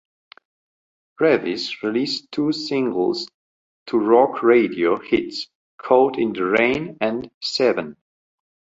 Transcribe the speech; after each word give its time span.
Revis 1.19 1.83
released 1.83 2.31
two 2.31 2.51
singles 2.51 3.27
to 3.85 3.99
rock 3.99 4.41
radio 4.41 4.97
hits, 4.97 5.45
"Caught 5.77 6.17
in 6.17 6.33
the 6.33 6.43
Rain", 6.45 6.97
and 6.99 7.29
"Seven". 7.43 7.95